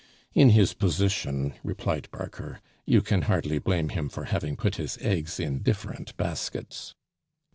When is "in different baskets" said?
5.39-6.95